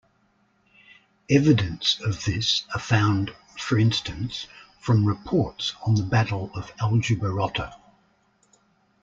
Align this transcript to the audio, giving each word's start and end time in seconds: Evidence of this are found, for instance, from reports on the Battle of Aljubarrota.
Evidence 1.29 1.99
of 2.03 2.25
this 2.25 2.63
are 2.73 2.79
found, 2.79 3.35
for 3.55 3.77
instance, 3.77 4.47
from 4.79 5.05
reports 5.05 5.75
on 5.85 5.93
the 5.93 6.01
Battle 6.01 6.49
of 6.55 6.75
Aljubarrota. 6.77 7.75